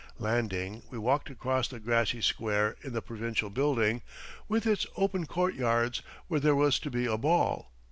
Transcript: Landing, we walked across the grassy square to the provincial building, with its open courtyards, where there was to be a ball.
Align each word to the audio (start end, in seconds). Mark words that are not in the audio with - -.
Landing, 0.17 0.81
we 0.89 0.97
walked 0.97 1.29
across 1.29 1.67
the 1.67 1.79
grassy 1.79 2.21
square 2.23 2.75
to 2.81 2.89
the 2.89 3.03
provincial 3.03 3.51
building, 3.51 4.01
with 4.47 4.65
its 4.65 4.87
open 4.97 5.27
courtyards, 5.27 6.01
where 6.27 6.39
there 6.39 6.55
was 6.55 6.79
to 6.79 6.89
be 6.89 7.05
a 7.05 7.19
ball. 7.19 7.69